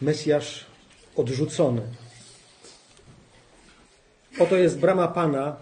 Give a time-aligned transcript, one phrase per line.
[0.00, 0.66] Mesjasz
[1.16, 1.82] odrzucony.
[4.38, 5.56] Oto jest brama Pana,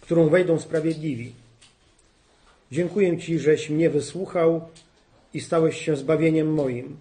[0.00, 1.32] którą wejdą sprawiedliwi.
[2.72, 4.68] Dziękuję Ci, żeś mnie wysłuchał
[5.34, 6.96] i stałeś się zbawieniem moim.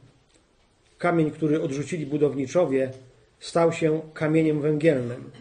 [0.98, 2.92] Kamień, który odrzucili budowniczowie,
[3.40, 5.32] stał się kamieniem węgielnym.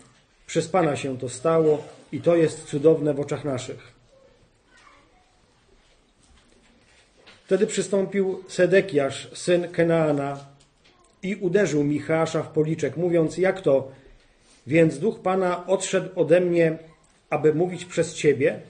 [0.46, 3.92] Przez Pana się to stało i to jest cudowne w oczach naszych.
[7.44, 10.49] Wtedy przystąpił Sedekiasz, syn Kenaana,
[11.22, 13.90] i uderzył Michała w policzek, mówiąc, jak to?
[14.66, 16.78] Więc duch Pana odszedł ode mnie,
[17.30, 18.60] aby mówić przez Ciebie?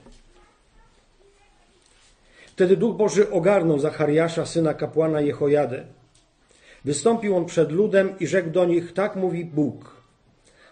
[2.47, 5.87] Wtedy duch Boży ogarnął Zachariasza, syna kapłana Jehojady.
[6.85, 9.97] Wystąpił on przed ludem i rzekł do nich, tak mówi Bóg.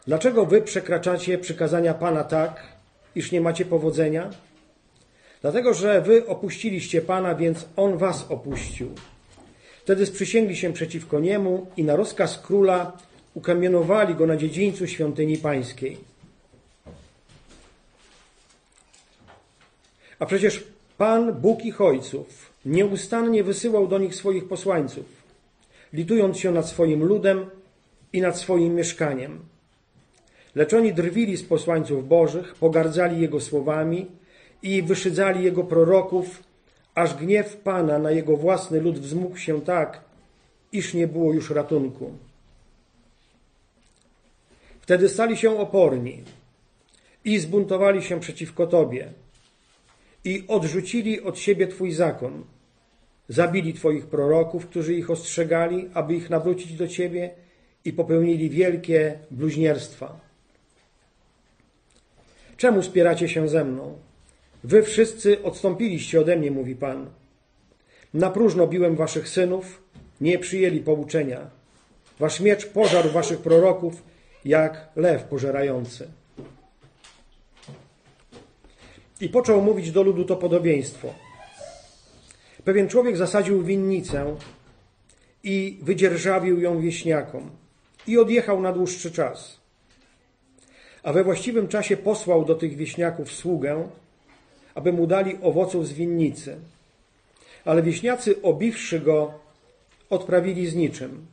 [0.06, 2.62] Dlaczego wy przekraczacie przykazania Pana tak,
[3.14, 4.30] iż nie macie powodzenia?
[5.40, 8.94] Dlatego, że wy opuściliście Pana, więc On was opuścił.
[9.88, 12.92] Wtedy sprzysięgli się przeciwko niemu i na rozkaz króla
[13.34, 15.98] ukamienowali go na dziedzińcu świątyni pańskiej.
[20.18, 20.64] A przecież
[20.98, 25.06] Pan, Bóg ich ojców, nieustannie wysyłał do nich swoich posłańców,
[25.92, 27.50] litując się nad swoim ludem
[28.12, 29.38] i nad swoim mieszkaniem.
[30.54, 34.06] Lecz oni drwili z posłańców bożych, pogardzali jego słowami
[34.62, 36.47] i wyszydzali jego proroków,
[36.98, 40.00] aż gniew Pana na jego własny lud wzmógł się tak,
[40.72, 42.12] iż nie było już ratunku.
[44.80, 46.22] Wtedy stali się oporni
[47.24, 49.12] i zbuntowali się przeciwko Tobie
[50.24, 52.44] i odrzucili od siebie Twój zakon.
[53.28, 57.30] Zabili Twoich proroków, którzy ich ostrzegali, aby ich nawrócić do Ciebie
[57.84, 60.20] i popełnili wielkie bluźnierstwa.
[62.56, 64.07] Czemu spieracie się ze mną?
[64.64, 67.10] Wy wszyscy odstąpiliście ode mnie, mówi Pan.
[68.14, 69.82] Na próżno biłem waszych synów,
[70.20, 71.50] nie przyjęli pouczenia.
[72.18, 74.02] Wasz miecz pożarł waszych proroków,
[74.44, 76.08] jak lew pożerający.
[79.20, 81.14] I począł mówić do ludu to podobieństwo.
[82.64, 84.36] Pewien człowiek zasadził winnicę
[85.42, 87.50] i wydzierżawił ją wieśniakom
[88.06, 89.60] i odjechał na dłuższy czas.
[91.02, 93.88] A we właściwym czasie posłał do tych wieśniaków sługę,
[94.78, 96.56] aby mu dali owoców z winnicy.
[97.64, 99.32] Ale wieśniacy, obiwszy go,
[100.10, 101.26] odprawili z niczym.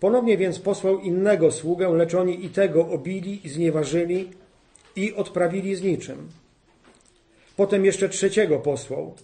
[0.00, 4.28] Ponownie więc posłał innego sługę, lecz oni i tego obili i znieważyli
[4.96, 6.28] i odprawili z niczym.
[7.56, 9.14] Potem jeszcze trzeciego posłał,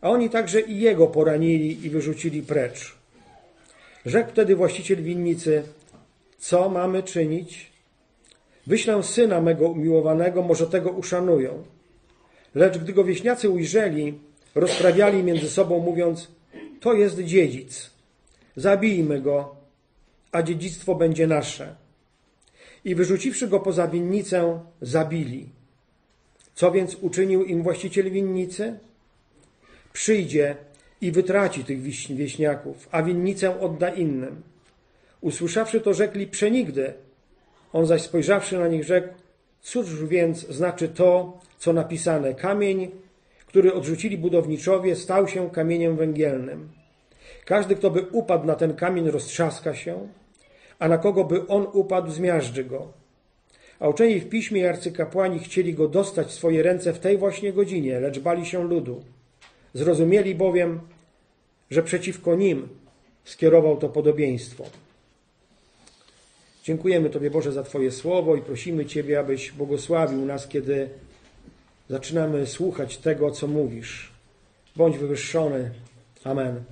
[0.00, 2.94] a oni także i jego poranili i wyrzucili precz.
[4.06, 5.62] Rzekł wtedy właściciel winnicy,
[6.38, 7.70] co mamy czynić?
[8.66, 11.75] Wyślę syna mego umiłowanego, może tego uszanują.
[12.56, 14.18] Lecz gdy go wieśniacy ujrzeli,
[14.54, 16.28] rozprawiali między sobą, mówiąc:
[16.80, 17.90] To jest dziedzic,
[18.56, 19.56] zabijmy go,
[20.32, 21.74] a dziedzictwo będzie nasze.
[22.84, 25.48] I wyrzuciwszy go poza winnicę, zabili.
[26.54, 28.78] Co więc uczynił im właściciel winnicy?
[29.92, 30.56] Przyjdzie
[31.00, 31.82] i wytraci tych
[32.16, 34.42] wieśniaków, a winnicę odda innym.
[35.20, 36.94] Usłyszawszy to, rzekli przenigdy.
[37.72, 39.08] On zaś spojrzawszy na nich, rzekł:
[39.66, 42.90] Cóż więc znaczy to, co napisane: Kamień,
[43.46, 46.68] który odrzucili budowniczowie, stał się kamieniem węgielnym.
[47.44, 50.08] Każdy, kto by upadł na ten kamień, roztrzaska się,
[50.78, 52.92] a na kogo by on upadł, zmiażdży go.
[53.80, 57.52] A uczeni w piśmie i arcykapłani chcieli go dostać w swoje ręce w tej właśnie
[57.52, 59.04] godzinie, lecz bali się ludu.
[59.74, 60.80] Zrozumieli bowiem,
[61.70, 62.68] że przeciwko nim
[63.24, 64.64] skierował to podobieństwo.
[66.66, 70.88] Dziękujemy Tobie, Boże, za Twoje słowo i prosimy Ciebie, abyś błogosławił nas, kiedy
[71.90, 74.12] zaczynamy słuchać tego, co mówisz.
[74.76, 75.70] Bądź wywyższony.
[76.24, 76.62] Amen.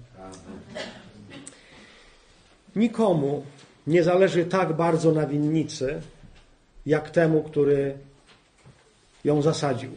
[2.77, 3.45] Nikomu
[3.87, 6.01] nie zależy tak bardzo na winnicy,
[6.87, 7.95] jak temu, który
[9.25, 9.91] ją zasadził.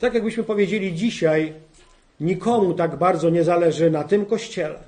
[0.00, 1.54] Tak jakbyśmy powiedzieli dzisiaj,
[2.20, 4.78] nikomu tak bardzo nie zależy na tym kościele,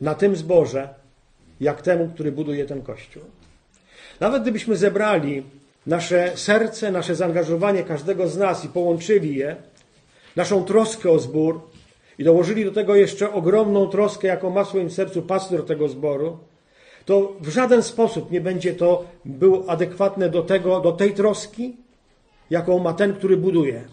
[0.00, 0.99] na tym zborze,
[1.60, 3.22] jak temu, który buduje ten kościół.
[4.20, 5.42] Nawet gdybyśmy zebrali
[5.86, 9.56] nasze serce, nasze zaangażowanie każdego z nas i połączyli je,
[10.36, 11.60] naszą troskę o zbór
[12.18, 16.38] i dołożyli do tego jeszcze ogromną troskę, jaką ma w swoim sercu pastor tego zboru,
[17.04, 21.76] to w żaden sposób nie będzie to było adekwatne do tego, do tej troski,
[22.50, 23.84] jaką ma ten, który buduje.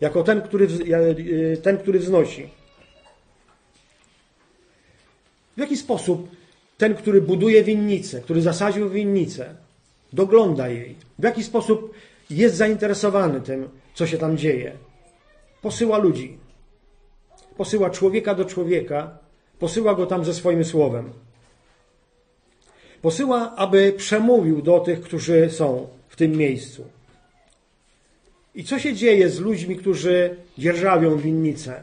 [0.00, 0.68] Jako ten, który,
[1.62, 2.48] ten, który wznosi.
[5.56, 6.28] W jaki sposób
[6.82, 9.54] ten, który buduje winnicę, który zasadził winnicę,
[10.12, 11.94] dogląda jej, w jaki sposób
[12.30, 14.72] jest zainteresowany tym, co się tam dzieje.
[15.60, 16.38] Posyła ludzi.
[17.56, 19.18] Posyła człowieka do człowieka
[19.58, 21.12] posyła go tam ze swoim słowem.
[23.02, 26.84] Posyła, aby przemówił do tych, którzy są w tym miejscu.
[28.54, 31.82] I co się dzieje z ludźmi, którzy dzierżawią winnicę,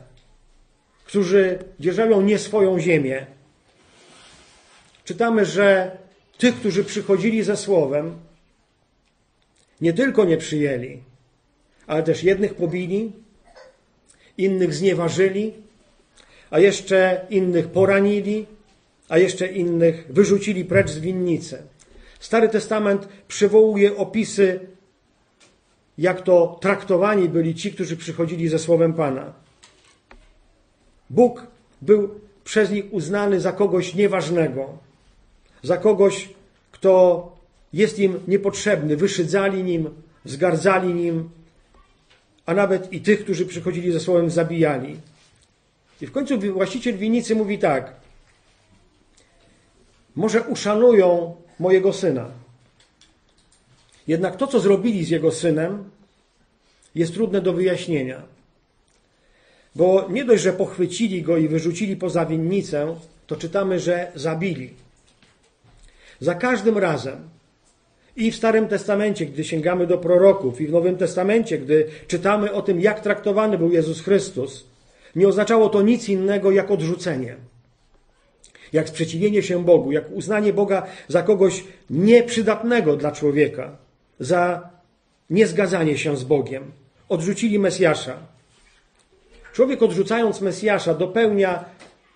[1.06, 3.39] którzy dzierżawią nie swoją ziemię?
[5.10, 5.98] Czytamy, że
[6.38, 8.14] tych, którzy przychodzili ze słowem,
[9.82, 11.00] nie tylko nie przyjęli,
[11.88, 13.12] ale też jednych pobili,
[14.38, 15.54] innych znieważyli,
[16.50, 18.46] a jeszcze innych poranili,
[19.10, 21.64] a jeszcze innych wyrzucili precz z winnicy.
[22.20, 24.60] Stary Testament przywołuje opisy,
[25.98, 29.34] jak to traktowani byli ci, którzy przychodzili ze słowem Pana.
[31.10, 31.48] Bóg
[31.82, 34.89] był przez nich uznany za kogoś nieważnego,
[35.64, 36.30] za kogoś,
[36.72, 36.92] kto
[37.74, 38.98] jest im niepotrzebny.
[38.98, 39.90] Wyszydzali nim,
[40.26, 41.30] zgardzali nim,
[42.46, 44.98] a nawet i tych, którzy przychodzili ze słowem, zabijali.
[46.02, 47.96] I w końcu właściciel winnicy mówi tak:
[50.16, 52.30] Może uszanują mojego syna.
[54.08, 55.90] Jednak to, co zrobili z jego synem,
[56.96, 58.22] jest trudne do wyjaśnienia.
[59.76, 62.96] Bo nie dość, że pochwycili go i wyrzucili poza winnicę,
[63.28, 64.74] to czytamy, że zabili.
[66.20, 67.30] Za każdym razem,
[68.16, 72.62] i w Starym Testamencie, gdy sięgamy do proroków, i w Nowym Testamencie, gdy czytamy o
[72.62, 74.66] tym, jak traktowany był Jezus Chrystus,
[75.16, 77.36] nie oznaczało to nic innego jak odrzucenie,
[78.74, 83.78] jak sprzeciwienie się Bogu, jak uznanie Boga za kogoś nieprzydatnego dla człowieka,
[84.20, 84.70] za
[85.30, 86.72] niezgadzanie się z Bogiem.
[87.10, 88.18] Odrzucili Mesjasza.
[89.54, 91.66] Człowiek odrzucając Mesjasza dopełnia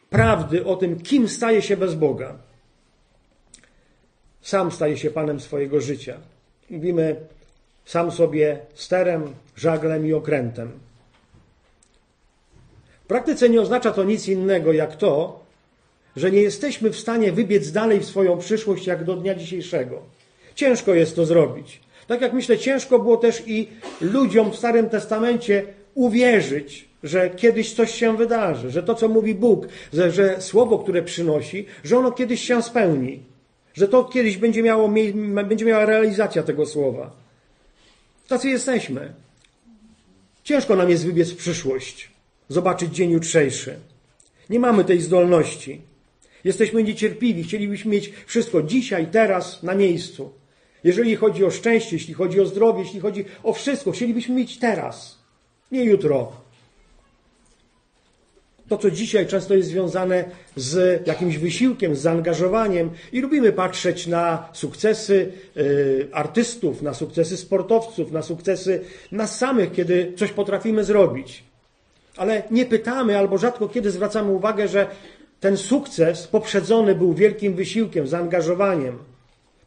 [0.10, 2.36] prawdy o tym, kim staje się bez Boga.
[4.44, 6.18] Sam staje się panem swojego życia.
[6.70, 7.16] Mówimy
[7.86, 10.72] sam sobie sterem, żaglem i okrętem.
[13.04, 15.44] W praktyce nie oznacza to nic innego jak to,
[16.16, 20.02] że nie jesteśmy w stanie wybiec dalej w swoją przyszłość jak do dnia dzisiejszego.
[20.56, 21.80] Ciężko jest to zrobić.
[22.08, 23.68] Tak jak myślę, ciężko było też i
[24.02, 25.64] ludziom w Starym Testamencie
[25.94, 31.02] uwierzyć, że kiedyś coś się wydarzy, że to, co mówi Bóg, że, że słowo, które
[31.02, 33.33] przynosi, że ono kiedyś się spełni,
[33.74, 34.90] że to kiedyś będzie, miało,
[35.46, 37.12] będzie miała realizacja tego słowa.
[38.28, 39.14] Tacy jesteśmy.
[40.44, 42.12] Ciężko nam jest wybiec w przyszłość,
[42.50, 43.80] zobaczyć dzień jutrzejszy.
[44.50, 45.82] Nie mamy tej zdolności.
[46.44, 50.32] Jesteśmy niecierpliwi, chcielibyśmy mieć wszystko dzisiaj, teraz, na miejscu.
[50.84, 55.20] Jeżeli chodzi o szczęście, jeśli chodzi o zdrowie, jeśli chodzi o wszystko, chcielibyśmy mieć teraz,
[55.72, 56.32] nie jutro.
[58.74, 60.26] To, co dzisiaj często jest związane
[60.56, 68.12] z jakimś wysiłkiem, z zaangażowaniem, i lubimy patrzeć na sukcesy y, artystów, na sukcesy sportowców,
[68.12, 68.82] na sukcesy
[69.12, 71.44] nas samych, kiedy coś potrafimy zrobić.
[72.18, 74.88] Ale nie pytamy albo rzadko kiedy zwracamy uwagę, że
[75.40, 78.98] ten sukces poprzedzony był wielkim wysiłkiem, zaangażowaniem,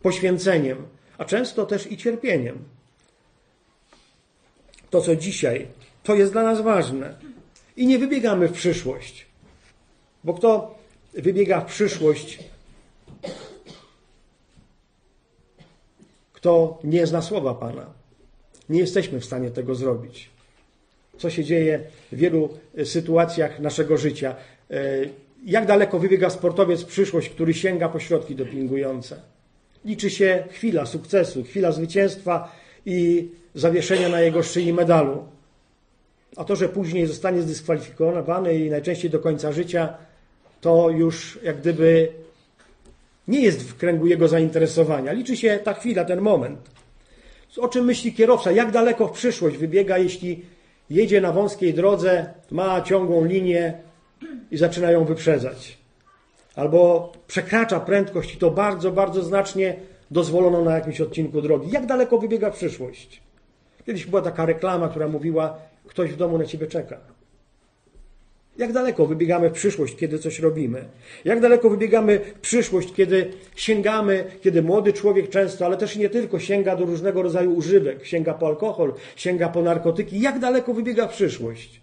[0.02, 0.76] poświęceniem
[1.18, 2.58] a często też i cierpieniem.
[4.90, 5.66] To, co dzisiaj,
[6.02, 7.14] to jest dla nas ważne.
[7.76, 9.26] I nie wybiegamy w przyszłość.
[10.24, 10.78] Bo kto
[11.14, 12.38] wybiega w przyszłość,
[16.32, 17.86] kto nie zna słowa Pana,
[18.68, 20.30] nie jesteśmy w stanie tego zrobić.
[21.18, 21.80] Co się dzieje
[22.12, 22.48] w wielu
[22.84, 24.36] sytuacjach naszego życia.
[24.70, 24.76] E,
[25.44, 29.20] jak daleko wybiega sportowiec w przyszłość, który sięga po środki dopingujące?
[29.86, 32.52] liczy się chwila sukcesu, chwila zwycięstwa
[32.86, 35.24] i zawieszenia na jego szyi medalu.
[36.36, 39.94] A to, że później zostanie zdyskwalifikowany i najczęściej do końca życia,
[40.60, 42.08] to już jak gdyby
[43.28, 45.12] nie jest w kręgu jego zainteresowania.
[45.12, 46.70] Liczy się ta chwila, ten moment.
[47.56, 48.52] O czym myśli kierowca?
[48.52, 50.44] Jak daleko w przyszłość wybiega, jeśli
[50.90, 53.74] jedzie na wąskiej drodze, ma ciągłą linię
[54.50, 55.78] i zaczyna ją wyprzedzać?
[56.56, 59.76] albo przekracza prędkość i to bardzo, bardzo znacznie
[60.10, 61.70] dozwolono na jakimś odcinku drogi.
[61.70, 63.22] Jak daleko wybiega przyszłość?
[63.86, 67.00] Kiedyś była taka reklama, która mówiła, ktoś w domu na ciebie czeka.
[68.58, 70.84] Jak daleko wybiegamy w przyszłość, kiedy coś robimy?
[71.24, 76.38] Jak daleko wybiegamy w przyszłość, kiedy sięgamy, kiedy młody człowiek często, ale też nie tylko,
[76.38, 80.20] sięga do różnego rodzaju używek, sięga po alkohol, sięga po narkotyki.
[80.20, 81.80] Jak daleko wybiega w przyszłość?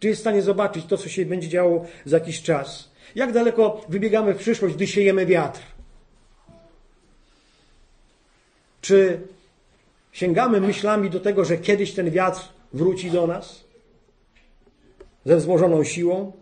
[0.00, 2.92] Czy jest w stanie zobaczyć to, co się będzie działo za jakiś czas?
[3.14, 5.60] Jak daleko wybiegamy w przyszłość, gdy siejemy wiatr?
[8.80, 9.20] Czy
[10.12, 12.40] sięgamy myślami do tego, że kiedyś ten wiatr
[12.74, 13.64] wróci do nas
[15.24, 16.32] ze wzmożoną siłą?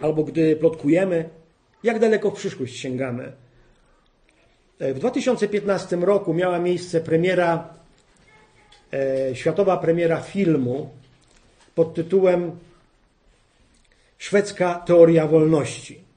[0.00, 1.28] Albo gdy plotkujemy,
[1.82, 3.32] jak daleko w przyszłość sięgamy?
[4.80, 7.74] W 2015 roku miała miejsce premiera,
[8.92, 10.90] e, światowa premiera filmu
[11.74, 12.58] pod tytułem
[14.18, 16.08] Szwedzka teoria wolności.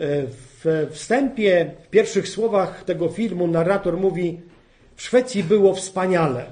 [0.00, 4.40] w wstępie, w pierwszych słowach tego filmu narrator mówi:
[5.00, 6.46] W Szwecji było wspaniale.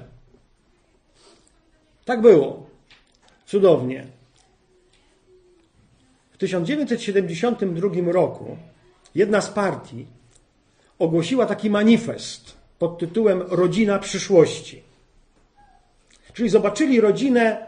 [2.05, 2.69] Tak było.
[3.45, 4.07] Cudownie.
[6.31, 8.57] W 1972 roku
[9.15, 10.05] jedna z partii
[10.99, 14.83] ogłosiła taki manifest pod tytułem Rodzina przyszłości.
[16.33, 17.65] Czyli zobaczyli rodzinę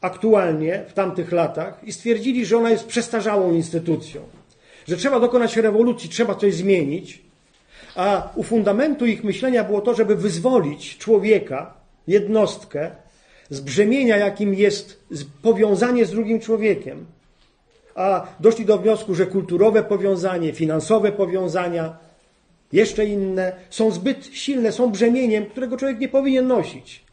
[0.00, 4.22] aktualnie w tamtych latach i stwierdzili, że ona jest przestarzałą instytucją,
[4.88, 7.31] że trzeba dokonać rewolucji, trzeba coś zmienić.
[7.96, 11.74] A u fundamentu ich myślenia było to, żeby wyzwolić człowieka,
[12.06, 12.90] jednostkę
[13.50, 15.02] z brzemienia, jakim jest
[15.42, 17.06] powiązanie z drugim człowiekiem.
[17.94, 21.96] A doszli do wniosku, że kulturowe powiązanie, finansowe powiązania,
[22.72, 27.04] jeszcze inne są zbyt silne, są brzemieniem, którego człowiek nie powinien nosić.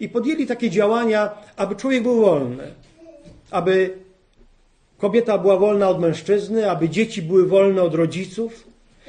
[0.00, 2.74] I podjęli takie działania, aby człowiek był wolny,
[3.50, 3.98] aby
[4.98, 8.66] kobieta była wolna od mężczyzny, aby dzieci były wolne od rodziców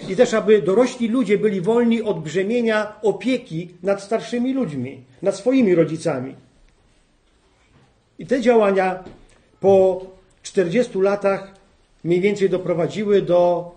[0.10, 5.75] i też aby dorośli ludzie byli wolni od brzemienia opieki nad starszymi ludźmi, nad swoimi
[5.75, 6.36] rodzicami.
[8.20, 9.04] I te działania
[9.60, 10.06] po
[10.44, 11.54] 40 latach
[12.04, 13.72] mniej więcej doprowadziły do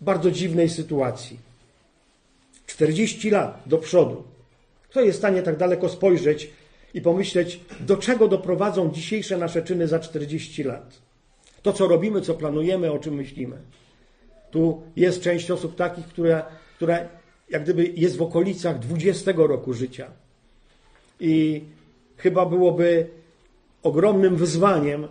[0.00, 1.38] bardzo dziwnej sytuacji.
[2.66, 4.22] 40 lat do przodu.
[4.88, 6.50] Kto jest w stanie tak daleko spojrzeć
[6.94, 10.98] i pomyśleć, do czego doprowadzą dzisiejsze nasze czyny za 40 lat?
[11.62, 13.56] To, co robimy, co planujemy, o czym myślimy.
[14.50, 16.42] Tu jest część osób takich, które,
[16.76, 17.08] które
[17.50, 20.10] jak gdyby jest w okolicach 20 roku życia.
[21.20, 21.62] I
[22.16, 23.06] chyba byłoby
[23.82, 25.08] ogromnym wyzwaniem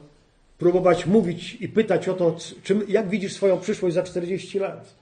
[0.58, 5.00] próbować mówić i pytać o to, czym, jak widzisz swoją przyszłość za 40 lat.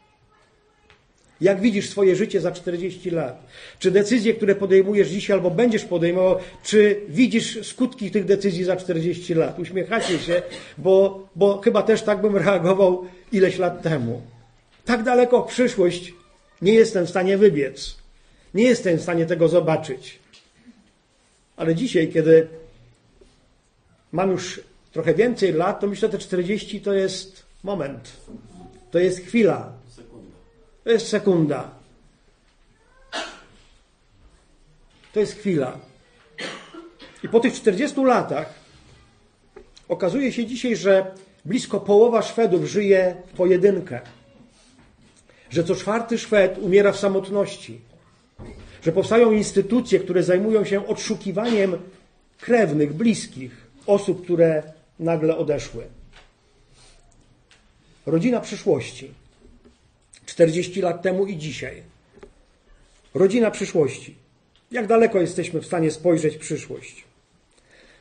[1.41, 3.47] Jak widzisz swoje życie za 40 lat?
[3.79, 9.33] Czy decyzje, które podejmujesz dzisiaj albo będziesz podejmował, czy widzisz skutki tych decyzji za 40
[9.33, 9.59] lat?
[9.59, 10.41] Uśmiechacie się,
[10.77, 14.21] bo, bo chyba też tak bym reagował ileś lat temu.
[14.85, 16.13] Tak daleko w przyszłość
[16.61, 17.97] nie jestem w stanie wybiec.
[18.53, 20.19] Nie jestem w stanie tego zobaczyć.
[21.55, 22.47] Ale dzisiaj, kiedy
[24.11, 28.11] mam już trochę więcej lat, to myślę, że te 40 to jest moment.
[28.91, 29.73] To jest chwila.
[30.83, 31.71] To jest sekunda.
[35.13, 35.79] To jest chwila.
[37.23, 38.53] I po tych 40 latach
[39.87, 41.11] okazuje się dzisiaj, że
[41.47, 44.01] blisko połowa Szwedów żyje w pojedynkę.
[45.49, 47.79] Że co czwarty Szwed umiera w samotności.
[48.83, 51.77] Że powstają instytucje, które zajmują się odszukiwaniem
[52.39, 54.63] krewnych, bliskich osób, które
[54.99, 55.83] nagle odeszły.
[58.05, 59.11] Rodzina przyszłości.
[60.25, 61.83] 40 lat temu i dzisiaj.
[63.13, 64.15] Rodzina przyszłości.
[64.71, 67.03] Jak daleko jesteśmy w stanie spojrzeć w przyszłość?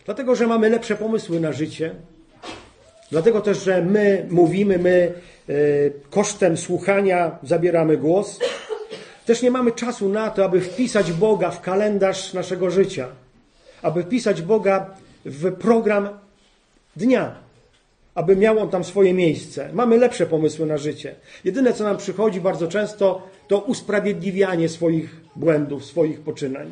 [0.04, 1.94] Dlatego, że mamy lepsze pomysły na życie,
[3.10, 5.12] dlatego też, że my mówimy, my
[5.48, 5.52] e,
[6.10, 8.38] kosztem słuchania zabieramy głos.
[9.26, 13.08] Też nie mamy czasu na to, aby wpisać Boga w kalendarz naszego życia,
[13.82, 14.94] aby wpisać Boga
[15.24, 16.08] w program
[16.96, 17.46] dnia
[18.16, 19.70] aby miał on tam swoje miejsce.
[19.72, 21.14] Mamy lepsze pomysły na życie.
[21.44, 26.70] Jedyne, co nam przychodzi bardzo często, to usprawiedliwianie swoich błędów, swoich poczynań.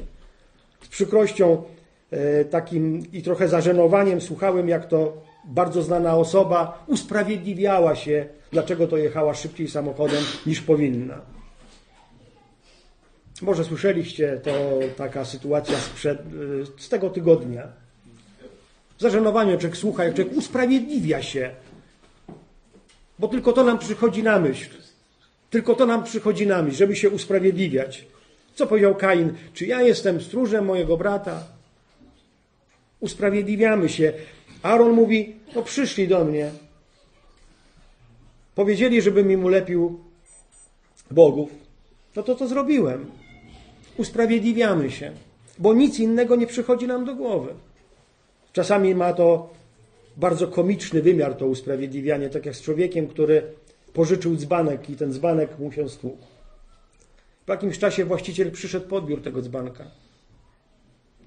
[0.83, 1.63] Z przykrością
[2.11, 8.97] e, takim i trochę zażenowaniem słuchałem, jak to bardzo znana osoba usprawiedliwiała się, dlaczego to
[8.97, 11.21] jechała szybciej samochodem niż powinna.
[13.43, 14.53] Może słyszeliście, to
[14.97, 16.23] taka sytuacja sprzed, e,
[16.79, 17.85] z tego tygodnia
[18.99, 21.51] zażenowanie, człowiek słucha, jak człowiek usprawiedliwia się.
[23.19, 24.71] Bo tylko to nam przychodzi na myśl.
[25.51, 28.05] Tylko to nam przychodzi na myśl, żeby się usprawiedliwiać.
[28.55, 29.35] Co powiedział Kain?
[29.55, 31.45] Czy ja jestem stróżem mojego brata?
[33.01, 34.13] Usprawiedliwiamy się.
[34.65, 36.51] Aaron mówi, no przyszli do mnie.
[38.55, 40.01] Powiedzieli, żebym im ulepił
[41.11, 41.51] bogów.
[42.17, 43.11] No to to zrobiłem.
[43.97, 45.13] Usprawiedliwiamy się,
[45.59, 47.55] bo nic innego nie przychodzi nam do głowy.
[48.53, 49.51] Czasami ma to
[50.17, 53.43] bardzo komiczny wymiar, to usprawiedliwianie, tak jak z człowiekiem, który
[53.93, 56.27] pożyczył dzbanek i ten dzbanek mu się stłukł.
[57.47, 59.85] W jakimś czasie właściciel przyszedł po odbiór tego dzbanka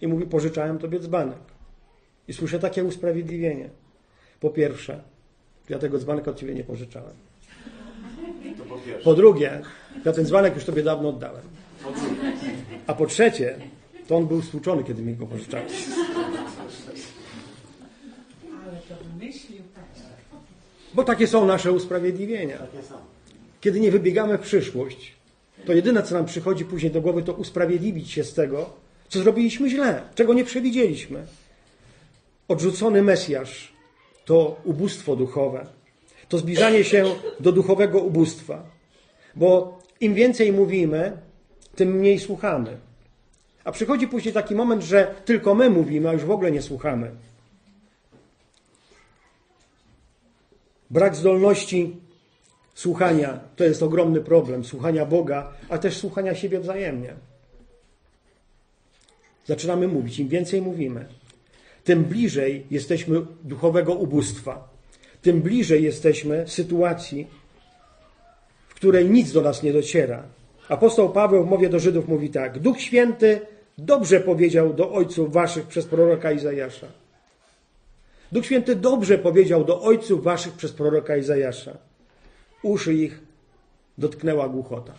[0.01, 1.57] i mówi, pożyczałem tobie dzbanek.
[2.27, 3.69] I słyszę takie usprawiedliwienie.
[4.39, 5.01] Po pierwsze,
[5.69, 7.13] ja tego dzbanka od ciebie nie pożyczałem.
[8.67, 9.62] Po, po drugie,
[10.05, 11.41] ja ten dzbanek już tobie dawno oddałem.
[12.88, 13.60] A po trzecie,
[14.07, 15.86] to on był stłuczony, kiedy mi go pożyczałeś.
[20.93, 22.57] Bo takie są nasze usprawiedliwienia.
[23.62, 25.15] Kiedy nie wybiegamy w przyszłość,
[25.65, 28.69] to jedyne, co nam przychodzi później do głowy, to usprawiedliwić się z tego,
[29.10, 31.25] co zrobiliśmy źle, czego nie przewidzieliśmy.
[32.48, 33.74] Odrzucony Mesjasz
[34.25, 35.68] to ubóstwo duchowe.
[36.30, 37.06] To zbliżanie się
[37.39, 38.63] do duchowego ubóstwa.
[39.36, 41.18] Bo im więcej mówimy,
[41.75, 42.77] tym mniej słuchamy.
[43.63, 47.12] A przychodzi później taki moment, że tylko my mówimy, a już w ogóle nie słuchamy.
[50.89, 51.96] Brak zdolności
[52.75, 54.63] słuchania to jest ogromny problem.
[54.63, 57.13] Słuchania Boga, a też słuchania siebie wzajemnie.
[59.46, 60.20] Zaczynamy mówić.
[60.20, 61.06] Im więcej mówimy,
[61.88, 64.70] tym bliżej jesteśmy duchowego ubóstwa.
[65.22, 67.27] Tym bliżej jesteśmy sytuacji,
[68.67, 70.24] w której nic do nas nie dociera.
[70.70, 73.41] Apostoł Paweł w mowie do Żydów mówi tak: Duch Święty
[73.77, 76.88] dobrze powiedział do ojców waszych przez proroka Izajasza.
[78.32, 81.77] Duch Święty dobrze powiedział do ojców waszych przez proroka Izajasza.
[82.63, 83.20] Uszy ich
[83.98, 84.94] dotknęła głuchota.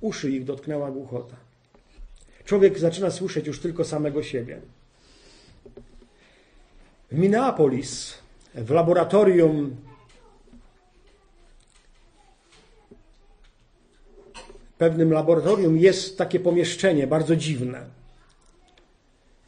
[0.00, 1.36] Uszy ich dotknęła głuchota.
[2.44, 4.60] Człowiek zaczyna słyszeć już tylko samego siebie.
[7.12, 8.14] W Minneapolis,
[8.54, 9.76] w laboratorium
[14.34, 17.84] w pewnym laboratorium jest takie pomieszczenie bardzo dziwne.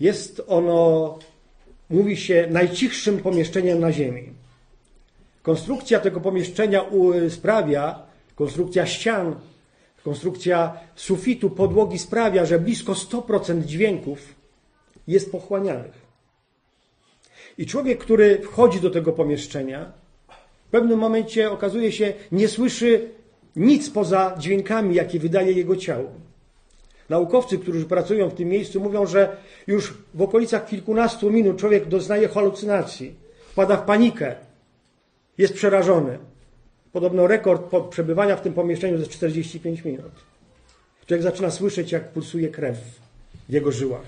[0.01, 1.19] Jest ono,
[1.91, 4.33] mówi się, najcichszym pomieszczeniem na Ziemi.
[5.43, 6.85] Konstrukcja tego pomieszczenia
[7.29, 8.03] sprawia,
[8.35, 9.35] konstrukcja ścian,
[10.05, 14.35] konstrukcja sufitu, podłogi sprawia, że blisko 100% dźwięków
[15.07, 16.04] jest pochłanianych.
[17.59, 19.93] I człowiek, który wchodzi do tego pomieszczenia,
[20.67, 23.09] w pewnym momencie okazuje się, nie słyszy
[23.57, 26.11] nic poza dźwiękami, jakie wydaje jego ciało.
[27.09, 32.29] Naukowcy, którzy pracują w tym miejscu, mówią, że już w okolicach kilkunastu minut człowiek doznaje
[32.29, 33.15] halucynacji,
[33.53, 34.35] wpada w panikę,
[35.39, 36.19] jest przerażony.
[36.93, 40.13] Podobno rekord przebywania w tym pomieszczeniu to jest 45 minut.
[41.07, 42.79] Człowiek zaczyna słyszeć, jak pulsuje krew
[43.49, 44.07] w jego żyłach,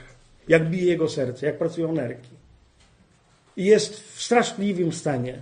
[0.48, 2.35] jak bije jego serce, jak pracują nerki.
[3.56, 5.38] I jest w straszliwym stanie.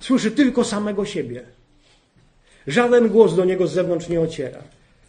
[0.00, 1.42] Słyszy tylko samego siebie.
[2.66, 4.62] Żaden głos do niego z zewnątrz nie ociera.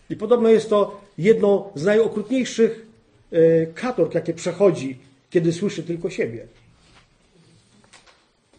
[0.09, 2.85] I podobno jest to jedno z najokrutniejszych
[3.31, 4.97] e, katorg, jakie przechodzi,
[5.29, 6.47] kiedy słyszy tylko siebie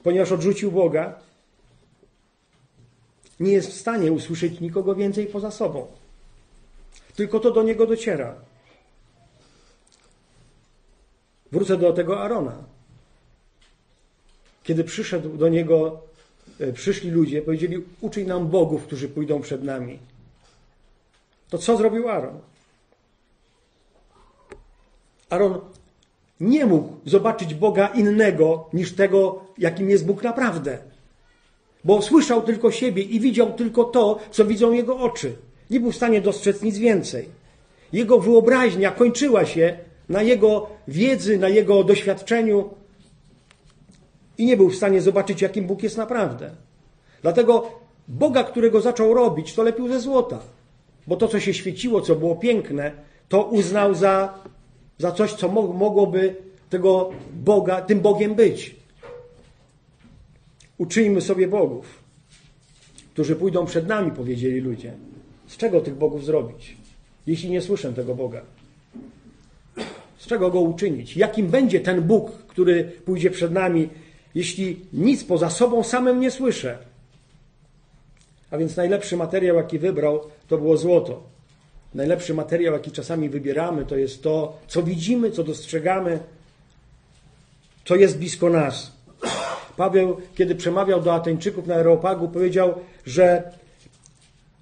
[0.03, 1.19] ponieważ odrzucił Boga,
[3.41, 5.87] nie jest w stanie usłyszeć nikogo więcej poza sobą.
[7.17, 8.35] Tylko to do niego dociera.
[11.53, 12.65] Wrócę do tego Arona.
[14.71, 16.01] Kiedy przyszedł do niego,
[16.61, 19.99] e, przyszli ludzie, powiedzieli: Uczyj nam bogów, którzy pójdą przed nami.
[21.49, 22.39] To co zrobił Aaron?
[25.31, 25.61] Aaron
[26.41, 30.79] nie mógł zobaczyć Boga innego niż tego, jakim jest Bóg naprawdę.
[31.85, 35.37] Bo słyszał tylko siebie i widział tylko to, co widzą jego oczy.
[35.71, 37.29] Nie był w stanie dostrzec nic więcej.
[37.93, 39.79] Jego wyobraźnia kończyła się
[40.09, 42.80] na jego wiedzy, na jego doświadczeniu
[44.41, 46.51] i nie był w stanie zobaczyć, jakim Bóg jest naprawdę.
[47.23, 47.71] Dlatego
[48.09, 50.41] Boga, którego zaczął robić, to lepił ze złota.
[51.07, 52.93] Bo to, co się świeciło, co było piękne,
[53.29, 54.35] to uznał za
[55.01, 56.37] za coś, co mogłoby
[56.71, 58.77] tego Boga, tym Bogiem być.
[60.79, 62.03] Uczyjmy sobie bogów,
[63.15, 64.93] którzy pójdą przed nami, powiedzieli ludzie.
[65.47, 66.77] Z czego tych bogów zrobić,
[67.27, 68.43] jeśli nie słyszę tego Boga?
[70.19, 71.17] Z czego go uczynić?
[71.17, 73.89] Jakim będzie ten Bóg, który pójdzie przed nami,
[74.35, 76.79] jeśli nic poza sobą samym nie słyszę?
[78.51, 81.23] A więc najlepszy materiał, jaki wybrał, to było złoto.
[81.95, 86.19] Najlepszy materiał, jaki czasami wybieramy, to jest to, co widzimy, co dostrzegamy,
[87.85, 88.93] co jest blisko nas.
[89.77, 92.75] Paweł, kiedy przemawiał do Ateńczyków na Areopagu, powiedział,
[93.07, 93.53] że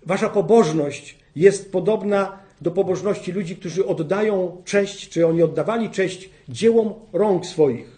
[0.06, 6.94] wasza pobożność jest podobna do pobożności ludzi, którzy oddają cześć, czy oni oddawali cześć dziełom
[7.12, 7.97] rąk swoich.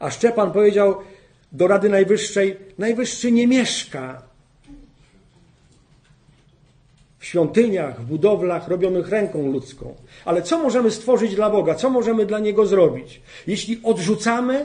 [0.00, 0.94] A Szczepan powiedział
[1.52, 4.22] do Rady Najwyższej: Najwyższy nie mieszka
[7.18, 9.94] w świątyniach, w budowlach robionych ręką ludzką.
[10.24, 11.74] Ale co możemy stworzyć dla Boga?
[11.74, 13.20] Co możemy dla Niego zrobić?
[13.46, 14.64] Jeśli odrzucamy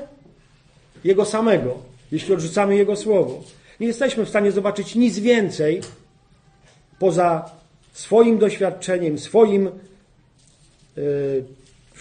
[1.04, 1.78] Jego samego,
[2.12, 3.44] jeśli odrzucamy Jego słowo,
[3.80, 5.82] nie jesteśmy w stanie zobaczyć nic więcej
[7.00, 7.50] poza
[7.94, 9.70] swoim doświadczeniem, swoim
[10.96, 11.46] yy,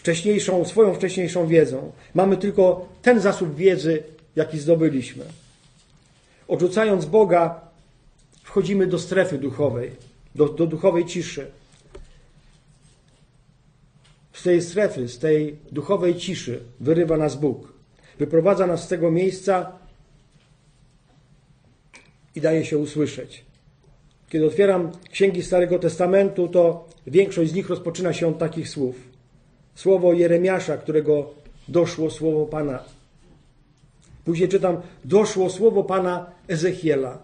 [0.00, 1.92] wcześniejszą, swoją wcześniejszą wiedzą.
[2.14, 4.02] Mamy tylko ten zasób wiedzy,
[4.36, 5.24] jaki zdobyliśmy.
[6.48, 7.60] Odrzucając Boga,
[8.42, 9.90] wchodzimy do strefy duchowej
[10.34, 11.50] do, do duchowej ciszy.
[14.32, 17.72] Z tej strefy, z tej duchowej ciszy wyrywa nas Bóg.
[18.18, 19.72] Wyprowadza nas z tego miejsca
[22.34, 23.44] i daje się usłyszeć.
[24.28, 29.09] Kiedy otwieram księgi Starego Testamentu, to większość z nich rozpoczyna się od takich słów.
[29.80, 31.30] Słowo Jeremiasza, którego
[31.68, 32.78] doszło słowo Pana.
[34.24, 37.18] Później czytam, doszło słowo Pana Ezechiela.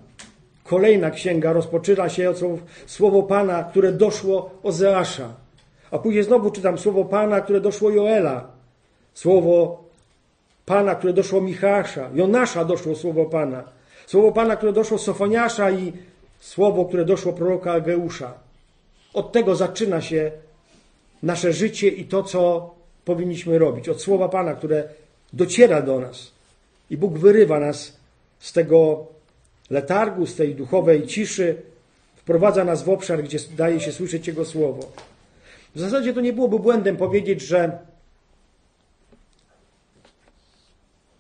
[0.65, 2.37] Kolejna księga rozpoczyna się od
[2.87, 5.29] słowo Pana, które doszło Ozeasza.
[5.91, 8.49] A później znowu czytam słowo Pana, które doszło Joela.
[9.15, 9.85] Słowo
[10.67, 11.85] Pana, które doszło Michała.
[12.15, 13.65] Jonasza doszło słowo Pana.
[14.07, 15.93] Słowo Pana, które doszło Sofoniasza i
[16.41, 18.35] słowo, które doszło proroka Ageusza.
[19.15, 20.46] Od tego zaczyna się
[21.23, 22.75] nasze życie i to, co
[23.05, 23.89] powinniśmy robić.
[23.89, 24.89] Od słowa Pana, które
[25.33, 26.33] dociera do nas.
[26.91, 27.97] I Bóg wyrywa nas
[28.39, 29.07] z tego
[29.71, 31.63] letargu, z tej duchowej ciszy,
[32.17, 34.93] wprowadza nas w obszar, gdzie daje się słyszeć Jego słowo.
[35.75, 37.79] W zasadzie to nie byłoby błędem powiedzieć, że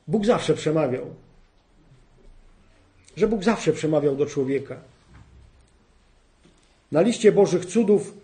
[0.09, 1.06] Bóg zawsze przemawiał.
[3.16, 4.76] Że Bóg zawsze przemawiał do człowieka.
[6.92, 8.14] Na liście Bożych cudów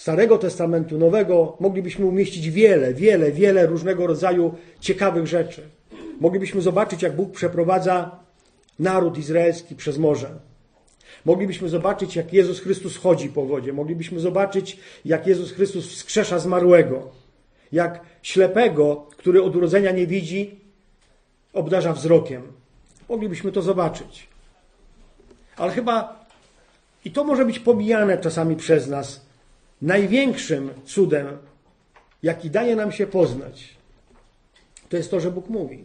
[0.00, 5.62] Starego Testamentu, Nowego moglibyśmy umieścić wiele, wiele, wiele różnego rodzaju ciekawych rzeczy.
[6.20, 8.18] Moglibyśmy zobaczyć, jak Bóg przeprowadza
[8.78, 10.30] naród izraelski przez morze.
[11.24, 13.72] Moglibyśmy zobaczyć, jak Jezus Chrystus chodzi po wodzie.
[13.72, 17.10] Moglibyśmy zobaczyć, jak Jezus Chrystus wskrzesza zmarłego.
[17.72, 20.60] Jak ślepego, który od urodzenia nie widzi,
[21.52, 22.42] obdarza wzrokiem.
[23.08, 24.28] Moglibyśmy to zobaczyć.
[25.56, 26.24] Ale chyba,
[27.04, 29.29] i to może być pomijane czasami przez nas,
[29.82, 31.38] największym cudem,
[32.22, 33.76] jaki daje nam się poznać,
[34.88, 35.84] to jest to, że Bóg mówi.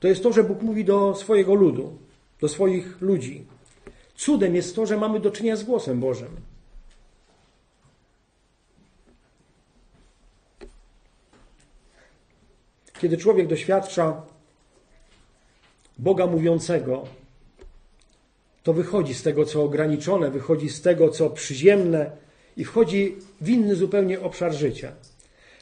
[0.00, 1.98] To jest to, że Bóg mówi do swojego ludu,
[2.40, 3.46] do swoich ludzi.
[4.14, 6.36] Cudem jest to, że mamy do czynienia z głosem Bożym.
[13.00, 14.22] Kiedy człowiek doświadcza
[15.98, 17.06] Boga mówiącego,
[18.68, 22.10] to wychodzi z tego, co ograniczone, wychodzi z tego, co przyziemne
[22.56, 24.92] i wchodzi w inny zupełnie obszar życia.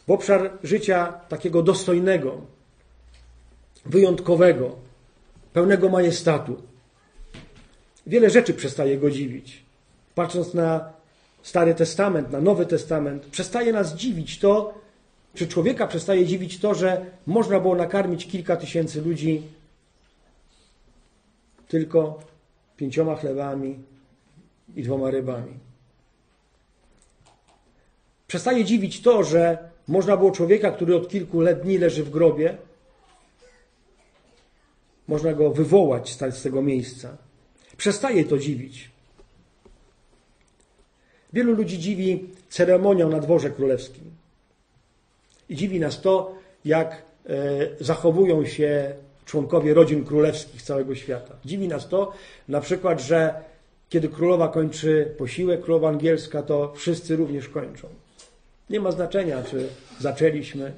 [0.07, 2.41] W obszar życia takiego dostojnego,
[3.85, 4.77] wyjątkowego,
[5.53, 6.63] pełnego majestatu.
[8.07, 9.63] Wiele rzeczy przestaje go dziwić.
[10.15, 10.93] Patrząc na
[11.43, 14.75] Stary Testament, na Nowy Testament, przestaje nas dziwić to,
[15.35, 19.43] czy człowieka przestaje dziwić to, że można było nakarmić kilka tysięcy ludzi
[21.69, 22.27] tylko
[22.77, 23.79] pięcioma chlebami
[24.77, 25.53] i dwoma rybami.
[28.27, 32.57] Przestaje dziwić to, że można było człowieka, który od kilku lat dni leży w grobie,
[35.09, 37.17] można go wywołać z tego miejsca.
[37.77, 38.91] Przestaje to dziwić.
[41.33, 44.05] Wielu ludzi dziwi ceremonią na dworze królewskim.
[45.49, 46.35] I dziwi nas to,
[46.65, 47.37] jak e,
[47.81, 48.95] zachowują się
[49.27, 51.35] członkowie rodzin królewskich całego świata.
[51.45, 52.13] Dziwi nas to
[52.49, 53.35] na przykład, że
[53.89, 57.89] kiedy królowa kończy posiłek, królowa angielska, to wszyscy również kończą.
[58.71, 59.69] Nie ma znaczenia, czy
[60.01, 60.73] zaczęliśmy,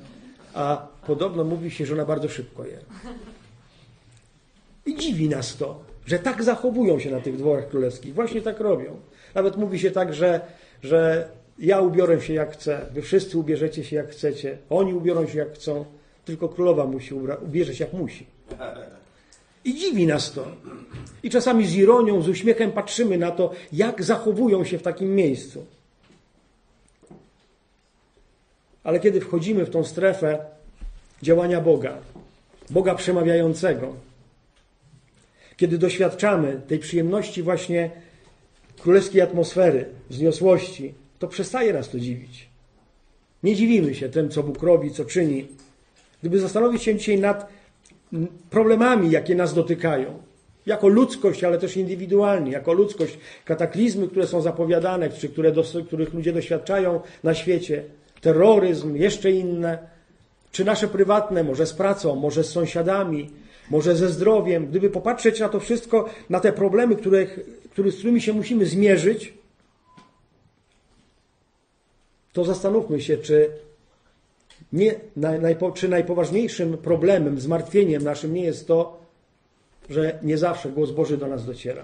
[0.55, 2.79] a podobno mówi się, że ona bardzo szybko je.
[4.87, 8.15] I dziwi nas to, że tak zachowują się na tych dworach królewskich.
[8.15, 8.97] Właśnie tak robią.
[9.35, 10.41] Nawet mówi się tak, że,
[10.83, 15.39] że ja ubiorę się jak chcę, wy wszyscy ubierzecie się jak chcecie, oni ubiorą się
[15.39, 15.85] jak chcą,
[16.25, 18.38] tylko królowa musi ubierze się jak musi.
[19.65, 20.47] I dziwi nas to.
[21.23, 25.67] I czasami z ironią, z uśmiechem patrzymy na to, jak zachowują się w takim miejscu.
[28.85, 30.39] Ale kiedy wchodzimy w tą strefę
[31.23, 31.99] działania Boga,
[32.71, 33.95] Boga przemawiającego,
[35.57, 37.91] kiedy doświadczamy tej przyjemności właśnie
[38.81, 42.49] królewskiej atmosfery, wzniosłości, to przestaje nas to dziwić.
[43.43, 45.47] Nie dziwimy się tym, co Bóg robi, co czyni.
[46.21, 47.58] Gdyby zastanowić się dzisiaj nad
[48.51, 50.23] problemami, jakie nas dotykają,
[50.67, 55.53] jako ludzkość, ale też indywidualnie, jako ludzkość, kataklizmy, które są zapowiadane, czy które,
[55.87, 57.85] których ludzie doświadczają na świecie,
[58.21, 59.79] terroryzm, jeszcze inne,
[60.53, 63.31] czy nasze prywatne, może z pracą, może z sąsiadami,
[63.71, 64.67] może ze zdrowiem.
[64.67, 67.41] Gdyby popatrzeć na to wszystko, na te problemy, których,
[67.91, 69.35] z którymi się musimy zmierzyć,
[72.33, 73.51] to zastanówmy się, czy,
[74.73, 78.99] nie, najpo, czy najpoważniejszym problemem, zmartwieniem naszym nie jest to,
[79.91, 81.83] że nie zawsze głos Boży do nas dociera.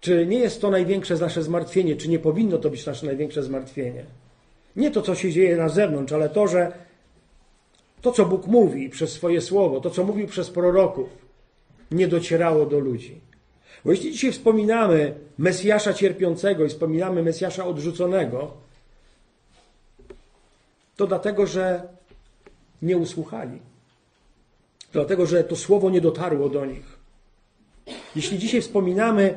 [0.00, 4.04] Czy nie jest to największe nasze zmartwienie, czy nie powinno to być nasze największe zmartwienie?
[4.76, 6.72] Nie to, co się dzieje na zewnątrz, ale to, że
[8.02, 11.08] to, co Bóg mówi przez swoje słowo, to, co mówił przez proroków,
[11.90, 13.20] nie docierało do ludzi.
[13.84, 18.65] Bo jeśli dzisiaj wspominamy Mesjasza cierpiącego i wspominamy Mesjasza odrzuconego,
[20.96, 21.82] to dlatego, że
[22.82, 23.58] nie usłuchali.
[24.92, 26.98] Dlatego, że to słowo nie dotarło do nich.
[28.16, 29.34] Jeśli dzisiaj wspominamy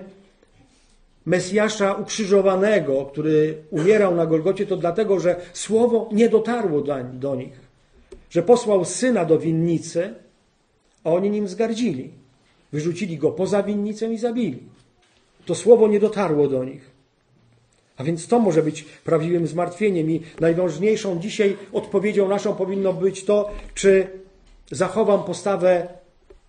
[1.26, 6.82] Mesjasza ukrzyżowanego, który umierał na Golgocie, to dlatego, że słowo nie dotarło
[7.14, 7.60] do, nich.
[8.30, 10.14] że posłał syna do winnicy,
[11.04, 12.12] a oni nim zgardzili.
[12.72, 14.64] Wyrzucili go poza winnicę i zabili.
[15.46, 16.92] To słowo nie dotarło do nich.
[18.00, 23.52] A więc to może być prawdziwym zmartwieniem i najważniejszą dzisiaj odpowiedzią naszą powinno być to,
[23.76, 24.08] czy
[24.72, 25.88] zachowam postawę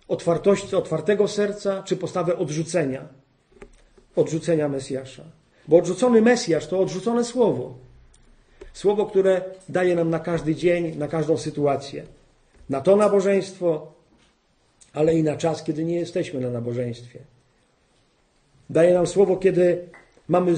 [0.07, 3.07] otwartości, otwartego serca, czy postawę odrzucenia,
[4.15, 5.23] odrzucenia Mesjasza.
[5.67, 7.73] Bo odrzucony Mesjasz to odrzucone słowo.
[8.73, 12.03] Słowo, które daje nam na każdy dzień, na każdą sytuację.
[12.69, 13.91] Na to nabożeństwo,
[14.93, 17.19] ale i na czas, kiedy nie jesteśmy na nabożeństwie.
[18.69, 19.89] Daje nam słowo, kiedy
[20.27, 20.55] mamy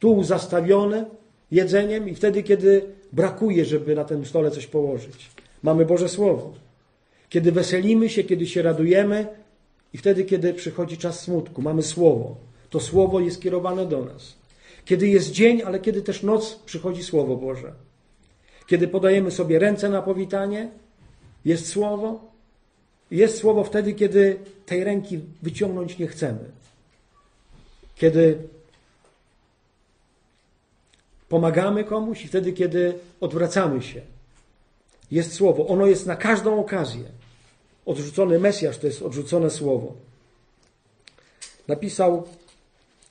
[0.00, 1.04] stół zastawiony
[1.50, 2.82] jedzeniem i wtedy, kiedy
[3.12, 5.30] brakuje, żeby na tym stole coś położyć.
[5.62, 6.52] Mamy Boże Słowo.
[7.28, 9.26] Kiedy weselimy się, kiedy się radujemy
[9.92, 12.36] i wtedy, kiedy przychodzi czas smutku, mamy Słowo.
[12.70, 14.34] To Słowo jest kierowane do nas.
[14.84, 17.72] Kiedy jest dzień, ale kiedy też noc przychodzi Słowo Boże.
[18.66, 20.70] Kiedy podajemy sobie ręce na powitanie,
[21.44, 22.20] jest Słowo.
[23.10, 24.36] Jest Słowo wtedy, kiedy
[24.66, 26.44] tej ręki wyciągnąć nie chcemy.
[27.96, 28.38] Kiedy
[31.30, 34.00] pomagamy komuś i wtedy, kiedy odwracamy się.
[35.10, 35.66] Jest Słowo.
[35.66, 37.04] Ono jest na każdą okazję.
[37.86, 39.92] Odrzucony Mesjasz to jest odrzucone Słowo.
[41.68, 42.22] Napisał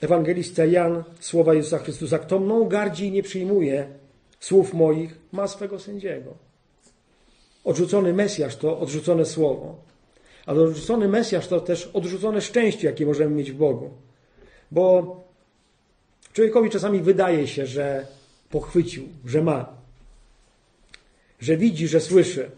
[0.02, 2.20] ewangelista Jan słowa Jezusa Chrystusa.
[2.20, 3.88] Kto mną gardzi i nie przyjmuje
[4.40, 6.34] słów moich, ma swego sędziego.
[7.64, 9.76] Odrzucony Mesjasz to odrzucone Słowo.
[10.46, 13.90] Ale odrzucony Mesjasz to też odrzucone szczęście, jakie możemy mieć w Bogu.
[14.72, 15.16] Bo
[16.39, 18.08] człowiekowi czasami wydaje się, że
[18.49, 19.73] pochwycił, że ma,
[21.39, 22.52] że widzi, że słyszy.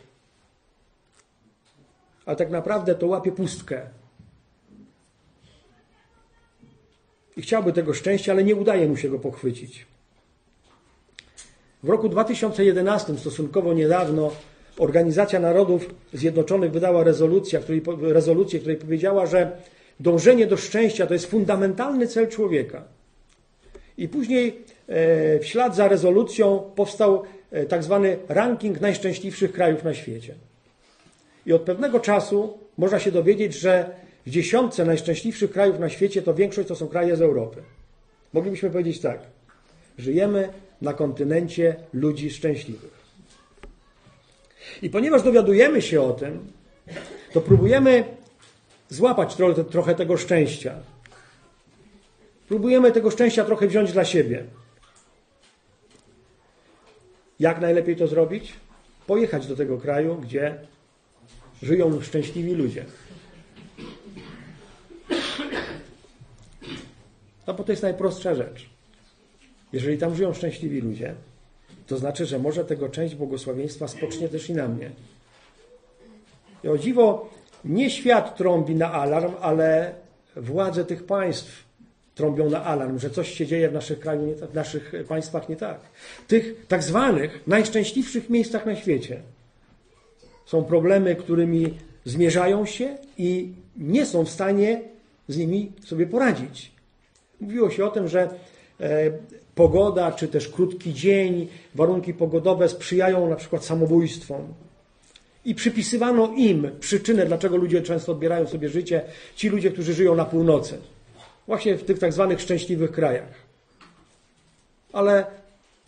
[2.25, 3.81] A tak naprawdę to łapie pustkę.
[7.37, 9.85] I chciałby tego szczęścia, ale nie udaje mu się go pochwycić.
[11.83, 14.31] W roku 2011, stosunkowo niedawno,
[14.77, 19.57] Organizacja Narodów Zjednoczonych wydała rezolucję, której, rezolucję, której powiedziała, że
[19.99, 23.00] dążenie do szczęścia to jest fundamentalny cel człowieka.
[24.01, 24.47] I później
[24.87, 30.35] e, w ślad za rezolucją powstał e, tak zwany ranking najszczęśliwszych krajów na świecie.
[31.45, 33.89] I od pewnego czasu można się dowiedzieć, że
[34.25, 37.63] w dziesiątce najszczęśliwszych krajów na świecie to większość to są kraje z Europy.
[38.33, 39.19] Moglibyśmy powiedzieć tak.
[39.97, 40.49] Żyjemy
[40.81, 43.01] na kontynencie ludzi szczęśliwych.
[44.81, 46.39] I ponieważ dowiadujemy się o tym,
[47.33, 48.03] to próbujemy
[48.89, 50.75] złapać trochę, trochę tego szczęścia.
[52.51, 54.43] Próbujemy tego szczęścia trochę wziąć dla siebie.
[57.39, 58.53] Jak najlepiej to zrobić?
[59.07, 60.55] Pojechać do tego kraju, gdzie
[61.63, 62.85] żyją szczęśliwi ludzie.
[67.47, 68.69] No bo to jest najprostsza rzecz.
[69.73, 71.15] Jeżeli tam żyją szczęśliwi ludzie,
[71.87, 74.91] to znaczy, że może tego część błogosławieństwa spocznie też i na mnie.
[76.63, 77.29] I o dziwo,
[77.65, 79.95] nie świat trąbi na alarm, ale
[80.35, 81.70] władze tych państw
[82.15, 85.79] trąbią na alarm, że coś się dzieje w naszych kraju, w naszych państwach nie tak.
[86.27, 89.21] Tych tak zwanych najszczęśliwszych miejscach na świecie
[90.45, 91.73] są problemy, którymi
[92.05, 94.81] zmierzają się i nie są w stanie
[95.27, 96.71] z nimi sobie poradzić.
[97.41, 98.29] Mówiło się o tym, że
[98.79, 99.11] e,
[99.55, 104.41] pogoda, czy też krótki dzień, warunki pogodowe sprzyjają na przykład samobójstwom.
[105.45, 109.01] I przypisywano im przyczynę, dlaczego ludzie często odbierają sobie życie,
[109.35, 110.77] ci ludzie, którzy żyją na północy.
[111.47, 113.33] Właśnie w tych tak zwanych szczęśliwych krajach.
[114.93, 115.25] Ale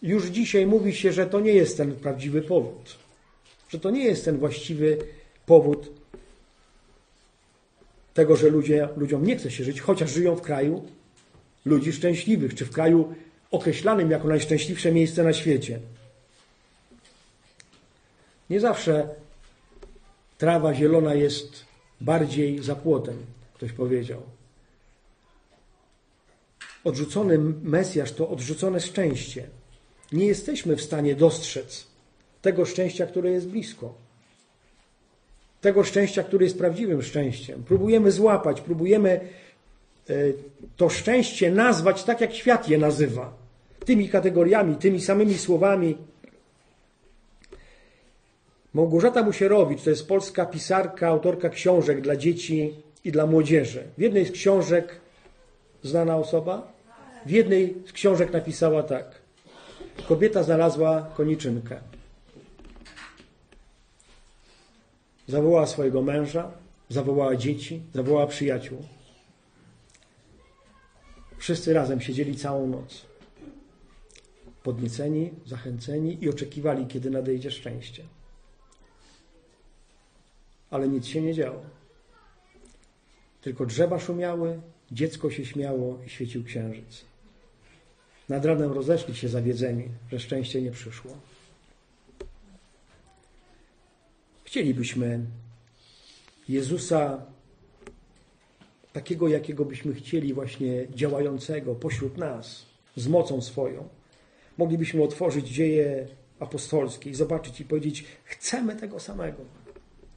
[0.02, 2.96] już dzisiaj mówi się, że to nie jest ten prawdziwy powód.
[3.70, 4.98] Że to nie jest ten właściwy
[5.46, 5.90] powód
[8.14, 10.84] tego, że ludzie, ludziom nie chce się żyć, chociaż żyją w kraju
[11.66, 13.16] ludzi szczęśliwych, czy w kraju
[13.52, 15.80] określanym jako najszczęśliwsze miejsce na świecie.
[18.50, 19.10] Nie zawsze
[20.38, 21.66] trawa zielona jest
[22.02, 23.18] bardziej za płotem,
[23.54, 24.22] ktoś powiedział.
[26.84, 29.48] Odrzucony Mesjasz to odrzucone szczęście.
[30.12, 31.88] Nie jesteśmy w stanie dostrzec
[32.42, 33.94] tego szczęścia, które jest blisko.
[35.62, 37.64] Tego szczęścia, które jest prawdziwym szczęściem.
[37.64, 39.10] Próbujemy złapać, próbujemy
[40.10, 40.14] e,
[40.78, 43.34] to szczęście nazwać tak, jak świat je nazywa.
[43.86, 45.98] Tymi kategoriami, tymi samymi słowami.
[48.74, 53.84] Małgorzata Musierowicz to jest polska pisarka, autorka książek dla dzieci i dla młodzieży.
[53.98, 55.00] W jednej z książek
[55.84, 56.73] znana osoba,
[57.26, 59.22] w jednej z książek napisała tak.
[60.08, 61.80] Kobieta znalazła koniczynkę.
[65.28, 66.52] Zawołała swojego męża,
[66.90, 68.78] zawołała dzieci, zawołała przyjaciół.
[71.38, 73.06] Wszyscy razem siedzieli całą noc.
[74.64, 78.04] Podnieceni, zachęceni i oczekiwali, kiedy nadejdzie szczęście.
[80.74, 81.62] ale nic się nie działo.
[83.42, 87.06] Tylko drzewa szumiały, dziecko się śmiało i świecił księżyc.
[88.34, 91.12] Nad ranem rozeszli się zawiedzeni, że szczęście nie przyszło.
[94.44, 95.20] Chcielibyśmy
[96.50, 97.26] Jezusa
[98.94, 102.66] takiego, jakiego byśmy chcieli, właśnie działającego pośród nas,
[102.96, 103.88] z mocą swoją.
[104.58, 106.08] Moglibyśmy otworzyć dzieje
[106.40, 109.44] apostolskie i zobaczyć i powiedzieć: Chcemy tego samego.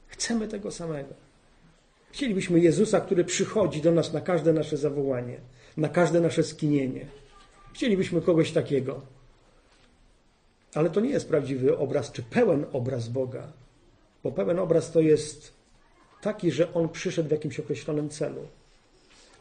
[0.07, 1.13] Chcemy tego samego.
[2.11, 5.37] Chcielibyśmy Jezusa, który przychodzi do nas na każde nasze zawołanie,
[5.77, 7.05] na każde nasze skinienie.
[7.77, 9.01] Chcielibyśmy kogoś takiego.
[10.73, 13.53] Ale to nie jest prawdziwy obraz, czy pełen obraz Boga,
[14.23, 15.53] bo pełen obraz to jest
[16.21, 18.47] taki, że On przyszedł w jakimś określonym celu.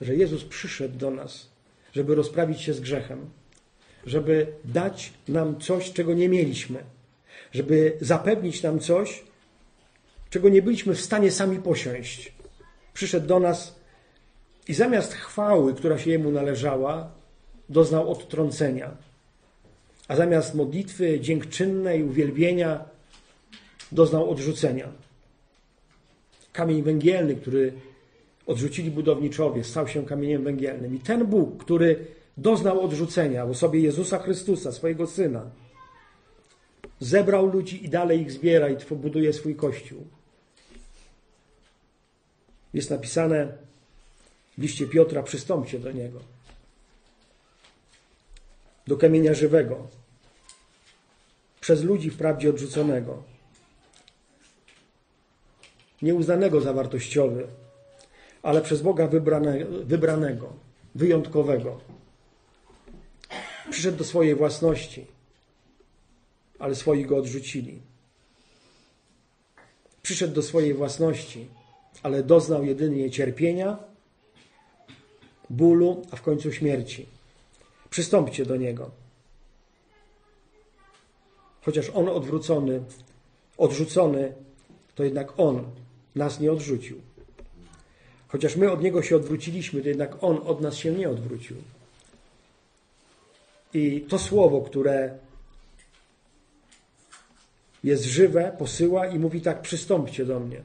[0.00, 1.48] Że Jezus przyszedł do nas,
[1.92, 3.30] żeby rozprawić się z grzechem,
[4.06, 6.84] żeby dać nam coś, czego nie mieliśmy,
[7.52, 9.24] żeby zapewnić nam coś,
[10.30, 12.32] czego nie byliśmy w stanie sami posiąść.
[12.94, 13.74] Przyszedł do nas
[14.68, 17.15] i zamiast chwały, która się Jemu należała,
[17.68, 18.90] doznał odtrącenia.
[20.08, 22.84] A zamiast modlitwy dziękczynnej, uwielbienia,
[23.92, 24.88] doznał odrzucenia.
[26.52, 27.72] Kamień węgielny, który
[28.46, 30.94] odrzucili budowniczowie, stał się kamieniem węgielnym.
[30.94, 35.50] I ten Bóg, który doznał odrzucenia w osobie Jezusa Chrystusa, swojego Syna,
[37.00, 40.06] zebrał ludzi i dalej ich zbiera i buduje swój Kościół.
[42.74, 43.52] Jest napisane
[44.58, 46.35] w liście Piotra, przystąpcie do Niego.
[48.86, 49.86] Do kamienia żywego.
[51.60, 53.22] Przez ludzi wprawdzie odrzuconego.
[56.02, 57.46] Nieuznanego za wartościowy,
[58.42, 60.52] ale przez Boga wybrane, wybranego,
[60.94, 61.80] wyjątkowego.
[63.70, 65.06] Przyszedł do swojej własności,
[66.58, 67.80] ale swoi go odrzucili.
[70.02, 71.48] Przyszedł do swojej własności,
[72.02, 73.78] ale doznał jedynie cierpienia,
[75.50, 77.15] bólu, a w końcu śmierci.
[77.96, 78.90] Przystąpcie do Niego.
[81.62, 82.82] Chociaż On odwrócony,
[83.58, 84.32] odrzucony,
[84.94, 85.64] to jednak On
[86.14, 87.00] nas nie odrzucił.
[88.28, 91.56] Chociaż my od Niego się odwróciliśmy, to jednak On od nas się nie odwrócił.
[93.74, 95.18] I to słowo, które
[97.84, 100.62] jest żywe, posyła i mówi tak: przystąpcie do mnie.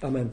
[0.00, 0.30] Amen.